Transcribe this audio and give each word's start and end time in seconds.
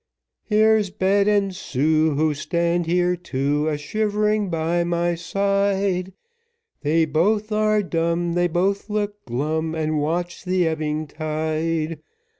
Here's 0.45 0.89
Bet 0.89 1.27
and 1.27 1.55
Sue 1.55 2.15
Who 2.15 2.33
stand 2.33 2.87
here 2.87 3.15
too, 3.15 3.67
A 3.69 3.77
shivering 3.77 4.49
by 4.49 4.83
my 4.83 5.13
side, 5.13 6.13
They 6.81 7.05
both 7.05 7.51
are 7.51 7.83
dumb, 7.83 8.33
They 8.33 8.47
both 8.47 8.89
look 8.89 9.23
glum, 9.25 9.75
And 9.75 9.99
watch 9.99 10.43
the 10.43 10.67
ebbing 10.67 11.05
tide. 11.05 11.99